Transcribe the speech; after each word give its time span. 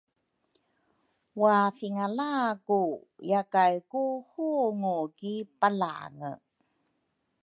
wathingala 1.41 2.31
ku 2.67 2.79
yakay 3.31 3.75
ku 3.89 4.03
hungu 4.29 4.97
ki 5.17 5.33
Palange 5.59 6.31